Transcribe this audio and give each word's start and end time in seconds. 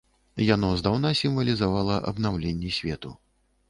Яно 0.43 0.69
здаўна 0.79 1.13
сімвалізавала 1.21 2.01
абнаўленне 2.15 2.77
свету. 2.83 3.19